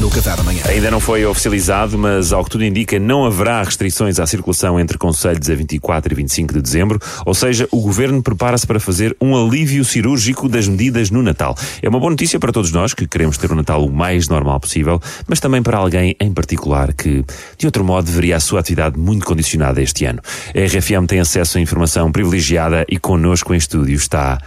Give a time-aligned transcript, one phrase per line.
[0.00, 0.62] no Café da Manhã.
[0.66, 4.96] Ainda não foi oficializado, mas ao que tudo indica, não haverá restrições à circulação entre
[4.96, 9.36] conselhos a 24 e 25 de dezembro, ou seja, o governo prepara-se para fazer um
[9.36, 11.56] alívio cirúrgico das medidas no Natal.
[11.82, 14.60] É uma boa notícia para todos nós que queremos ter o Natal o mais normal
[14.60, 17.24] possível, mas também para alguém em particular que,
[17.56, 20.20] de outro modo, deveria a sua atividade muito condicionada este ano.
[20.54, 24.38] A RFM tem acesso a informação privilegiada e connosco em estúdio está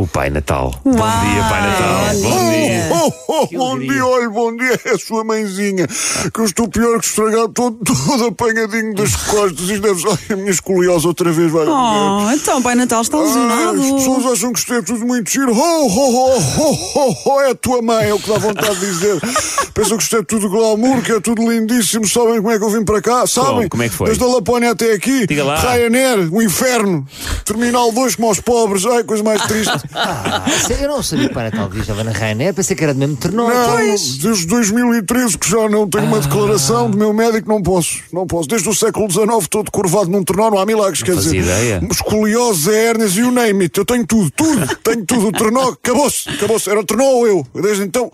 [0.00, 0.72] o Pai Natal.
[0.84, 2.14] Bom dia, Pai Natal.
[2.22, 2.88] Bom dia.
[2.92, 5.88] Oh, oh, bom dia, olha, bom dia, é a sua mãezinha.
[6.32, 9.68] Que eu estou pior que estragado, todo, todo apanhadinho das costas.
[9.68, 11.50] Isto deve ser ai, a minha escoliose outra vez.
[11.50, 11.66] Vai.
[11.66, 13.82] Oh, então Pai Natal está lesionado.
[13.82, 15.52] Ai, as pessoas acham que isto é tudo muito giro.
[15.52, 18.78] Oh, oh, oh, oh, oh, oh, é a tua mãe, é o que dá vontade
[18.78, 19.20] de dizer.
[19.74, 22.06] Pensam que isto é tudo glamour, que é tudo lindíssimo.
[22.06, 23.26] Sabem como é que eu vim para cá?
[23.26, 23.68] Sabem?
[23.68, 24.06] Como é que foi?
[24.06, 25.26] Desde a Lapónia até aqui.
[25.26, 25.56] Diga lá.
[25.56, 27.04] Ryanair, o inferno.
[27.44, 28.86] Terminal 2 como aos pobres.
[28.86, 29.87] Ai, coisa mais triste.
[29.94, 30.44] Ah,
[30.80, 31.34] eu não sabia que
[31.74, 33.48] viajava na Ryanair, pensei que era do mesmo ternão.
[33.48, 38.00] Não, desde 2013 que já não tenho uma declaração do meu médico, não posso.
[38.12, 38.48] Não posso.
[38.48, 41.02] Desde o século XIX, todo curvado num trenó, não há milagres.
[41.02, 41.88] Quer fazia dizer, ideia.
[41.90, 43.78] escoliose, hérnias e o name it.
[43.78, 44.76] Eu tenho tudo, tudo.
[44.82, 45.28] tenho tudo.
[45.28, 46.28] O trenó, acabou-se.
[46.28, 46.68] Acabou-se.
[46.68, 47.46] Era o trenó ou eu.
[47.54, 48.10] Desde então,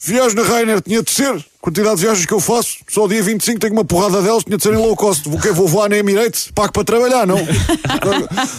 [0.00, 1.44] viagem na Rainer tinha de ser.
[1.62, 4.62] Quantidade de viagens que eu faço, só dia 25 tenho uma porrada delas, tinha de
[4.64, 5.28] ser em low cost.
[5.28, 7.38] Vou, que vou voar na Emirates, pago para trabalhar, não?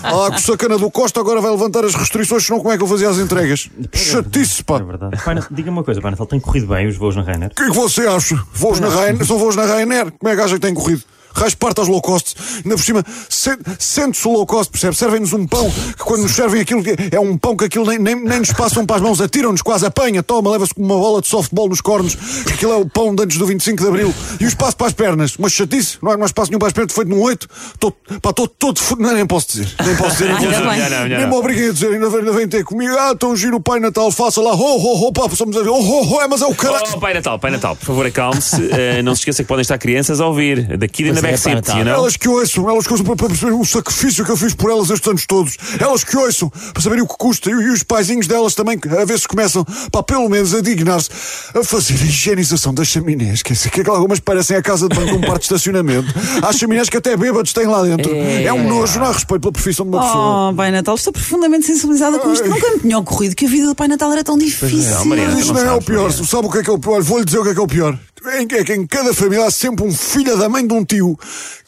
[0.02, 2.88] Ah, com sacana do Costa agora vai levantar as restrições, senão como é que eu
[2.88, 3.70] fazia as entregas?
[3.94, 4.78] Chatice, pá.
[4.78, 5.18] É verdade.
[5.52, 7.52] Diga-me uma coisa, Pai Natal, tem corrido bem os voos na Ryanair?
[7.52, 8.42] O que é que você acha?
[8.54, 10.12] Voos na Ryanair, são voos na Ryanair.
[10.18, 11.04] Como é que acha que tem corrido?
[11.34, 12.36] Raios aos low cost.
[12.64, 14.96] Ainda por cima, se- sente-se o low cost, percebe?
[14.96, 18.16] Servem-nos um pão que quando nos servem aquilo, é um pão que aquilo nem, nem,
[18.16, 21.28] nem nos passam para as mãos, atiram-nos quase, apanha, toma, leva-se como uma bola de
[21.28, 22.18] softball nos cornos.
[22.52, 24.14] Aquilo é o pão de antes do 25 de Abril.
[24.40, 26.74] E o espaço para as pernas, uma chatice, não há mais espaço nenhum para as
[26.74, 27.48] pernas, feito num 8.
[27.74, 29.68] Estou pá, estou todo não, nem posso dizer.
[29.86, 30.26] Nem posso dizer.
[30.28, 30.90] nem posso dizer.
[30.90, 32.94] não, Nem me obriguem a dizer, ainda vem, ainda vem ter comigo.
[32.98, 35.70] Ah, tão giro o Pai Natal, faça lá, ho, ho, ho, pá, possamos a ver,
[35.70, 36.84] oh, ho, ho, é, mas é o caralho.
[36.94, 38.64] Oh, Pai Natal, Pai Natal, por favor, acalme-se.
[38.74, 40.78] Eh, não se esqueça que podem estar crianças a ouvir.
[40.78, 41.94] Daqui na É, you know?
[41.94, 44.72] Elas que ouçam, elas que ouçam para, para perceber o sacrifício que eu fiz por
[44.72, 45.58] elas estes anos todos.
[45.80, 47.50] Elas que ouçam, para saberem o que custa.
[47.50, 51.10] E, e os paizinhos delas também, a ver se começam, para pelo menos a dignar-se
[51.54, 53.42] a fazer a higienização das chaminés.
[53.42, 56.14] Que, que algumas parecem a casa de banho com um parque de estacionamento.
[56.42, 58.14] Há chaminés que até bêbados têm lá dentro.
[58.14, 60.50] É, um nojo, não há respeito pela profissão de uma pessoa.
[60.50, 62.44] Oh, Pai Natal, estou profundamente sensibilizada com isto.
[62.44, 62.50] Ai.
[62.50, 64.92] Nunca me tinha ocorrido que a vida do Pai Natal era tão difícil.
[64.92, 66.04] Não, Mariana, isto não não é o pior.
[66.04, 66.26] Mariana.
[66.26, 67.02] Sabe o que é que é o pior?
[67.02, 67.98] Vou-lhe dizer o que é que é o pior.
[68.26, 70.84] É que, é que em cada família há sempre um filho da mãe de um
[70.86, 71.18] tio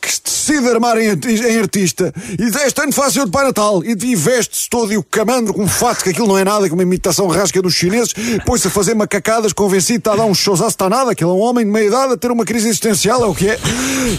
[0.02, 3.44] que se decide armar em, em artista e diz, este ano faço eu de Pai
[3.46, 6.44] Natal e, e veste-se todo e o camandro com um fato que aquilo não é
[6.46, 8.14] nada, com uma imitação rasca dos chineses,
[8.46, 11.40] põe-se a fazer macacadas convencido, está a dar um showzaço, está nada, aquele é um
[11.40, 13.58] homem de meia idade a ter uma crise existencial, é o que é.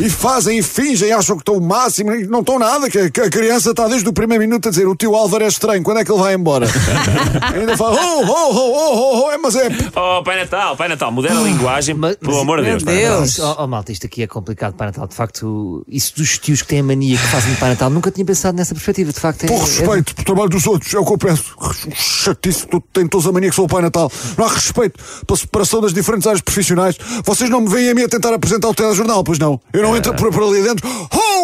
[0.00, 3.20] E fazem e fingem, acham que estão o máximo, não estão nada, que, a- que
[3.20, 5.98] a criança está desde o primeiro minuto a dizer o tio Álvaro é estranho, quando
[6.00, 6.66] é que ele vai embora?
[7.54, 10.88] Ainda fala, oh, oh, oh, oh, oh, oh, é, mas é Oh, Pai Natal, Pai
[10.88, 12.82] Natal, muda a linguagem, Mas- pelo amor de Deus.
[12.82, 13.18] Pai Natal.
[13.20, 13.38] Deus.
[13.38, 15.06] Oh, oh, malta, isto aqui é complicado para Natal.
[15.06, 18.10] De facto, isso dos tios que têm a mania que fazem de Pai Natal, nunca
[18.10, 19.12] tinha pensado nessa perspectiva.
[19.12, 19.46] De facto, é.
[19.46, 21.54] Por é- respeito pelo trabalho dos outros, é o que eu peço.
[21.94, 24.10] Chatice, tu- tem todos a mania que sou o Pai Natal.
[24.36, 26.96] Não há respeito pela separação das diferentes áreas profissionais.
[27.24, 29.60] Vocês não me veem a mim a tentar apresentar o telejornal, pois não?
[29.72, 30.86] Eu não entro por, por ali dentro.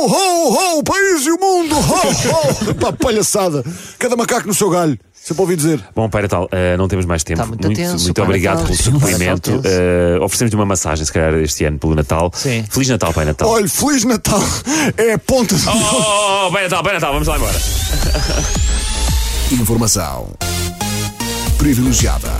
[0.02, 1.76] Ho, ho, ho, o país e o mundo!
[1.76, 2.74] Ho, ho!
[2.80, 3.64] Pá, palhaçada!
[3.98, 4.98] Cada macaco no seu galho.
[5.14, 5.80] Sempre ouvi dizer.
[5.94, 7.40] Bom, Pai Natal, eh, não temos mais tempo.
[7.40, 8.66] Está muito tenso, muito obrigado Natal.
[8.66, 9.60] pelo seu depoimento.
[9.64, 12.32] Eh, Oferecemos-lhe uma massagem, se calhar, este ano pelo Natal.
[12.34, 12.64] Sim.
[12.68, 13.48] Feliz Natal, Pai Natal.
[13.48, 14.42] Olha, Feliz Natal
[14.96, 15.68] é a ponta de.
[15.68, 17.60] Oh, oh, oh, Pai Natal, Pai Natal, vamos lá embora.
[19.52, 20.28] Informação
[21.56, 22.32] privilegiada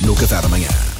[0.00, 0.93] no Café da Manhã.